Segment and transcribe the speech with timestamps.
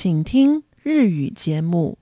[0.00, 1.98] 请听日语节目。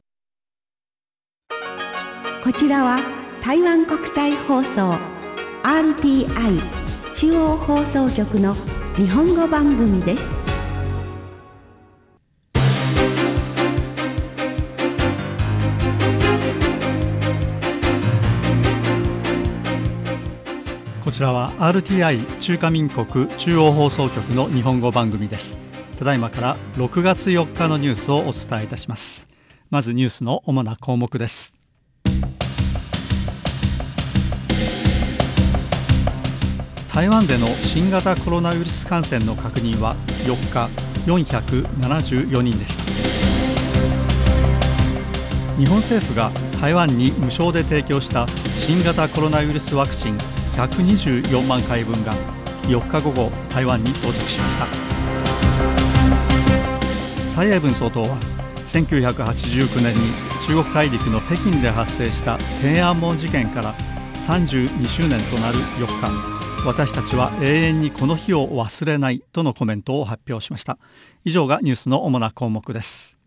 [2.45, 2.99] こちらは
[3.43, 4.99] 台湾国際放送
[5.63, 6.61] RTI
[7.15, 8.55] 中央放送局の
[8.97, 10.29] 日本語番組です。
[21.03, 25.66] こちらは RTI 中華民国中央放送局の日本語番組です
[25.99, 29.27] ただいまから6月4日のニュースをお伝えいたします。
[29.71, 31.55] まずニュースの主な項目です。
[36.93, 40.71] 台湾での新型コロナウイルス感染の確認は4日
[41.07, 42.85] 474人でした。
[45.59, 50.19] 日本政府が台湾に無償で提供した新型コロナウイルスワクチン
[50.57, 52.13] 124万回分が
[52.65, 54.96] 4日午後台湾に到着しました。
[57.37, 58.19] 蔡英文総統は
[58.65, 63.75] 1989年に中国大陸の北京で発生した天安門事件から
[64.27, 70.79] 32周年となる4日私たちは永遠にこの日を忘れないとのコメントを発表しました。
[71.27, 73.19] 以上がニュースの主な項目です。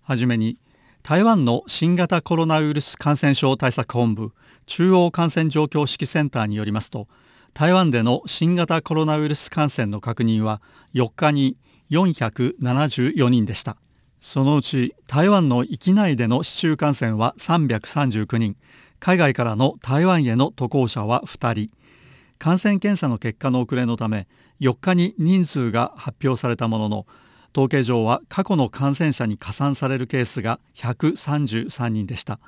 [0.00, 0.58] はじめに
[1.02, 4.30] 台湾の新型コロナウイルス感染症対策本部
[4.66, 7.08] 中央感染状況指揮センターによりますと
[7.52, 10.62] 台湾での新型コロナウイルス感染の確認は
[10.94, 11.56] 4日に
[11.90, 13.76] 474人でした。
[14.20, 18.56] そのうち台湾の域内での市中感染は339人。
[18.98, 21.70] 海外からの台湾への渡航者は2人。
[22.38, 24.26] 感染検査の結果の遅れのため
[24.60, 27.06] 4日に人数が発表されたものの
[27.54, 32.38] 統計上は過去の感染者に加算されるケースが133人でした。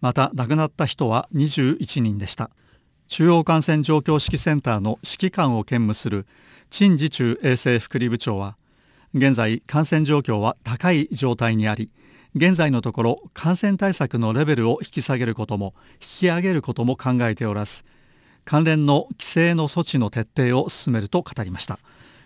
[0.00, 2.50] また亡くなった人は21人でした。
[3.08, 6.26] 中央感染状況指揮センターの指揮官を兼務する
[6.70, 8.56] 陳時中衛生福利部長は
[9.16, 11.90] 現在感染状況は高い状態にあり
[12.34, 17.82] 現在のところ感染対策のレベルを引き下げることも引き上げることも考えておらず
[18.44, 21.80] 関連の規制の措置の徹底を進めると語りました。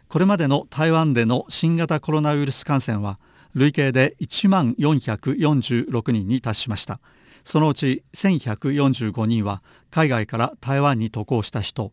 [0.09, 3.19] これまでの台湾での新型コロナウイルス感染は
[3.55, 7.01] 累計で1万446人に達しました。
[7.43, 11.91] そのうち1145人は海外から台湾に渡航した人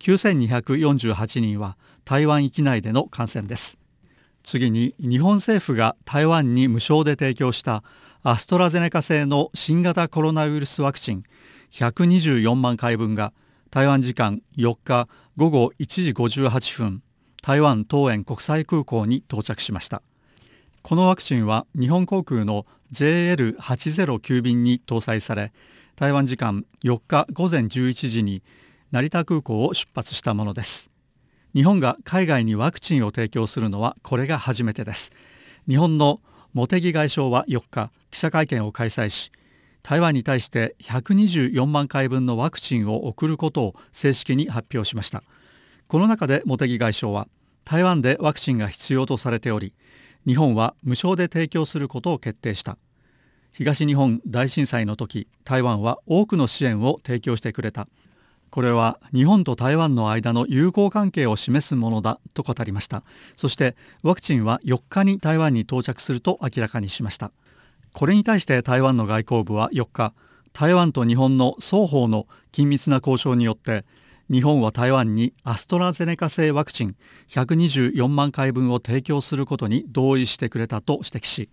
[0.00, 3.79] 9248人は台湾域内での感染です。
[4.44, 7.82] 次に日本政府が台湾に無償で提供した
[8.22, 11.24] アストラゼネカ製の新型コロナウイルスワクチン
[11.72, 13.32] 124万回分が
[13.70, 17.02] 台湾時間4日午後1時58分
[17.42, 20.02] 台湾東園国際空港に到着しました。
[20.82, 25.52] このワクチンは日本航空の JL809 便に搭載され
[25.94, 28.42] 台湾時間4日午前11時に
[28.90, 30.89] 成田空港を出発したものです。
[31.54, 35.10] 日本が海外にワクチンを提供するのはこれが初めてです。
[35.68, 36.20] 日本の
[36.54, 39.32] 茂木外相は4日記者会見を開催し
[39.82, 45.22] 台湾に対して124万回分のワクチンを送ることを正式に発表しました。
[45.88, 47.26] この中で茂木外相は
[47.64, 49.72] 台湾でワクチンが必要とされており
[50.26, 52.78] 日本は無償で提供することを決定した。
[53.52, 57.88] 東日本大震災の時台湾は多くの支援を提供してくれた。
[58.50, 63.02] これは日本と台湾の間の友好関係を示すものだと語りました。
[63.36, 67.30] そしてワクチンは4日に台湾に到着すると明らかにしました。
[67.92, 70.12] これに対して台湾の外交部は4日
[70.52, 73.84] 台湾と日本の双方の緊密な交渉によって
[74.30, 76.96] 日本は台湾にアストラゼネカ製ワクチン
[77.28, 81.48] 124万回分を提供することに同意してくれたと指摘し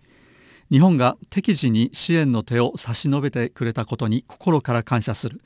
[0.70, 5.40] 日本が適時に支援の手を差し伸べてくれたことに心から感謝する。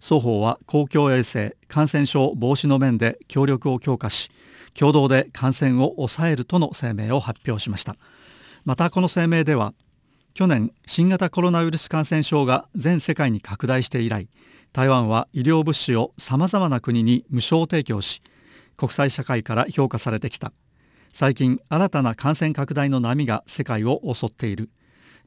[0.00, 4.30] 双方は公共衛生感染症防止の面で協力を強化し
[4.74, 7.96] 共同で感染を抑えるとの声明を発表しました。
[8.64, 9.72] またこの声明では
[10.34, 14.28] 去年新型コロナウイルス感染症が全世界に拡大して以来
[14.72, 18.20] 台湾は医療物資をさまざまな国に無償提供し
[18.76, 20.52] 国際社会から評価されてきた。
[21.14, 24.68] 最近新たな感染拡大の波が世界を襲っている。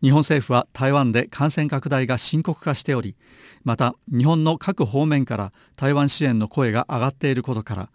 [0.02, 3.16] 日本政府は台湾で感染拡大が深刻化しており
[3.64, 7.90] また日本の各方面から台湾支援の声が上がっていることから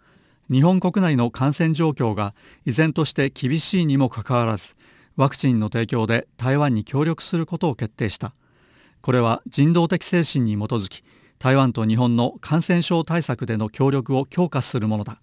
[0.51, 2.35] 日本国内の感染状況が
[2.65, 4.75] 依然として厳しいにもかかわらず
[5.15, 8.33] ワクチンの提供で台湾に協力することを決定した。
[9.01, 11.03] これは人道的精神に基づき
[11.39, 15.21] 台湾と日本の感染症対策での協力を強化するものだ。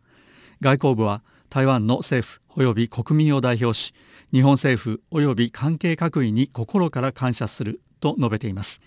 [0.61, 3.93] 外交部は台湾の政府及び国民を代表し
[4.33, 8.81] 日本政府及び関係各位に心から感謝すると述べています。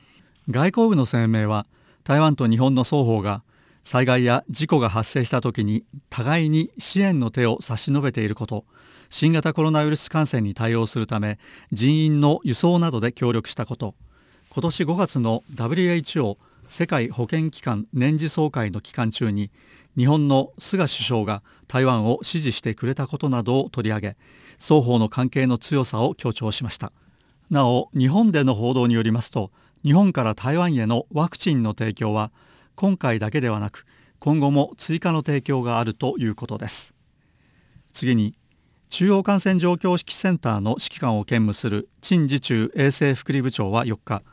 [0.50, 1.68] 外交部の声明は
[2.04, 3.44] 台湾と日本の双方が
[3.84, 8.66] 災害や事故が発生した時に互いに支援の手を差し伸べていること
[9.12, 11.38] 新型コロナウイルス感染に対応するため
[11.72, 13.94] 人員の輸送などで協力したこと
[14.50, 16.38] 今年5月の WHO
[16.68, 19.52] 世界保健機関年次総会の期間中に
[19.98, 24.18] 日本の菅首相が台湾を支持してくれたことなどを取り上げ
[24.60, 26.92] 双方の関係の強さを強調しました。
[27.50, 29.52] なお日本での報道によりますと
[29.84, 32.32] 日本から台湾へのワクチンの提供は
[32.76, 33.86] 今回だけではなく
[34.20, 36.94] 今後も追加の提供があるということです。
[37.94, 38.36] 次に
[38.90, 44.24] 中央感染状況指揮センターの指揮官を兼務する陳時中衛生福利部長は4日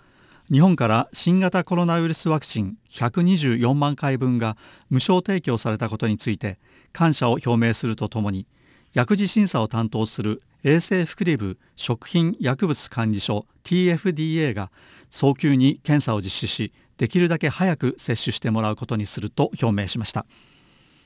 [0.53, 4.59] 日本から新型コロナウイルスワクチン124万回分が
[4.91, 6.59] 無償提供されたことについて
[6.93, 8.47] 感謝を表明するとともに
[8.93, 14.71] 薬事審査を担当する衛生福利部食品薬物管理所 TFDA が
[15.09, 20.27] 早急に検査を実施しできるだけ早く接種してもらうことにすると表明しました。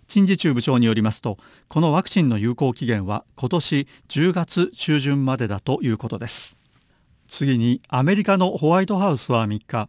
[0.08, 1.38] 陳時中部長によりますと
[1.68, 6.55] このワクチンの有効期限は今年10月中旬までだということです。
[7.28, 9.88] 次にアメリカのホワイトハウスは3日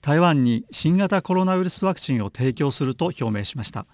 [0.00, 3.86] 台湾に新型コロナウイルスワクチンを提供すると表明しました。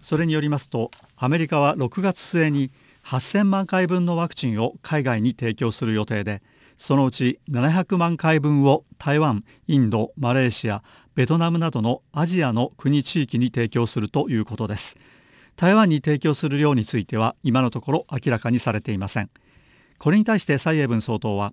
[0.00, 2.70] それによりますとアメリカは6月末に
[3.04, 6.42] 8000万回分のワクチンを海外に提供する予定で
[6.76, 10.82] そのうち700万回分を台湾インドマレーシア
[11.14, 14.96] ベトナムなどのアジアの国地域に提供するということです。
[15.56, 19.30] 台湾に提供する量については今のところ明らかにされていません。
[19.98, 21.52] これに対して蔡英文総統は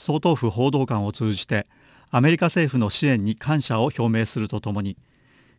[0.00, 1.66] 総統府報道官を通じて
[2.10, 4.96] アメリカ政府の支援に感謝を表明するとともに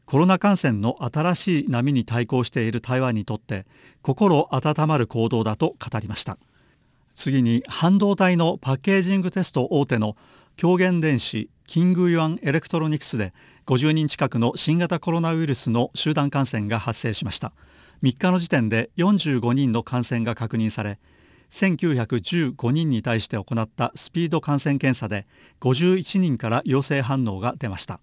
[0.05, 3.67] コロナ感染の新しい波に対抗している台湾にとって
[4.01, 6.39] 心温まる行動だと語りました。
[7.15, 10.17] 次に半導体のパッケージングテスト大手の
[10.57, 13.35] 京元電子キングユアンエレクトロニクスで
[13.67, 17.53] 50人近くの新型コロナウイルスの集団感染が発生しました。
[18.01, 20.97] 3日の時点で45人の感染が確認され
[21.51, 25.27] 1915人に対して行ったスピード感染検査で
[25.59, 28.00] 51人から陽性反応が出ました。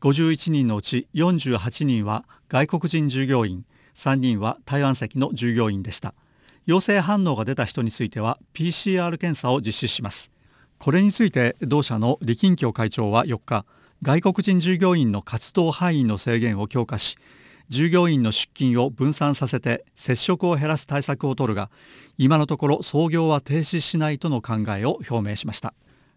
[0.00, 3.64] 51人のうち48人は外国人従業員
[3.94, 6.14] 3人は台湾籍の従業員でした。
[6.66, 10.30] 陽性反応が出た人については PCR 検査を実施します。
[10.78, 13.66] これについて同社の李金京会長は4日
[14.02, 17.18] 外国人従業員の活動範囲の制限を強化し
[17.68, 21.70] 従業員の出勤を分散させて接触を減らす対策を取るが
[22.16, 25.74] 今のところ操業は停止しないとの考えを表明しました。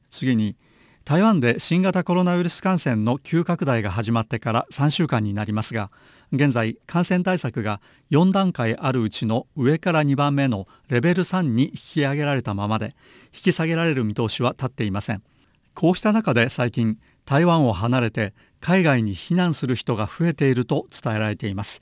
[0.09, 0.55] 次に
[1.03, 5.89] 台湾で新型コロナウイルス感染の急拡大が始まってから3週間になりますが
[6.31, 7.81] 現在感染対策が
[8.11, 12.95] 4段階あるうちの上から2番目のレベル3に引き上げられたままで
[13.33, 15.23] 引き下げられる見通しは立っていません。
[15.73, 21.81] こうした中で最近台湾を離れて海外に避難する人が増えていると伝えられています。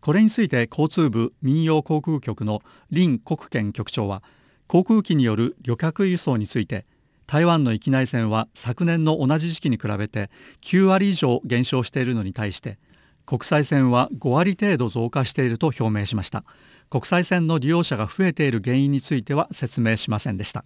[0.00, 2.62] これについて交通部民謡航空局の
[2.92, 4.22] 林国権局長は
[4.66, 6.86] 航空機による旅客輸送について
[7.26, 10.30] 台湾の域内線は昨年の同じ時期に比べて
[10.62, 12.78] 9割以上減少しているのに対して
[13.26, 16.44] 国際線は5割程度増加していると表明しました。
[16.88, 20.64] 国際線の利用者が増えている原因については説明しませんでした。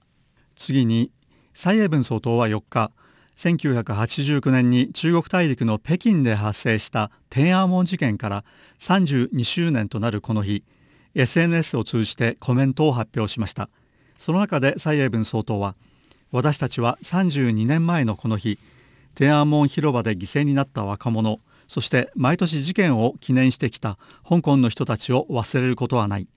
[0.56, 1.10] 次に
[1.54, 2.90] 蔡英文総統は4日
[3.36, 8.44] 1989年に中国大陸の北京で発生した天安門事件から
[8.78, 10.62] 32周年となるこの日
[11.14, 13.68] SNS を通じてコメントを発表しました。
[14.18, 15.74] その中で蔡英文総統は
[16.30, 18.58] 私たちは32年前のこの日
[19.14, 23.96] 天安門広場で犠牲になった若者そして毎年事件を記念してきた
[24.28, 26.28] 香港の人たちを忘れることはない。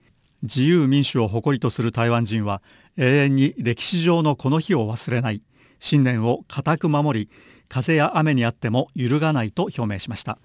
[0.43, 2.62] 自由民主を誇りとする台湾人は
[2.97, 5.41] 永遠に歴史上のこの日を忘れない。
[5.79, 7.29] 信念を固く守り
[7.67, 10.38] 風や雨にあっても揺るがないと表明しました。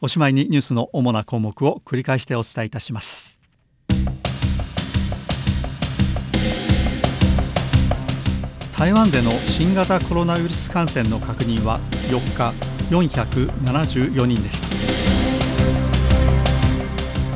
[0.00, 3.38] おしまいにニュースの主な項目を繰り返してお伝えいたします。
[8.76, 11.78] 台湾での新型コロナウイルス感染の確認は
[12.10, 12.52] 4日
[12.90, 14.60] 474人でし
[14.96, 15.01] た。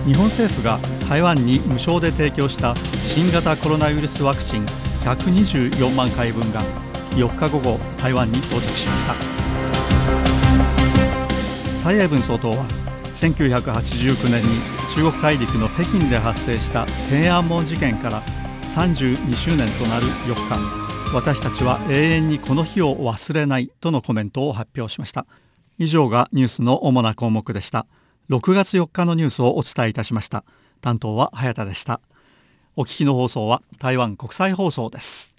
[0.06, 4.66] 日本政府が台湾に無償で提供した新型コロナウイルスワクチン
[5.04, 6.62] 124万回分が
[7.16, 9.14] 4日午後台湾に到着しました。
[11.82, 12.64] 蔡英文総統は
[13.14, 14.60] 1989年に
[14.94, 18.22] 中国大陸の北京で発生した天安門事件から
[18.76, 25.26] 32周年となる4日私たちは永遠にこの日を忘れないとのコメントを発表しました。
[25.78, 27.86] 以上がニュースの主な項目でした。
[28.28, 30.44] 6月4日のニュースをお伝えいたしました。
[30.80, 32.00] 担当は早田でした。
[32.74, 35.35] お聞きの放送は台湾国際放送です。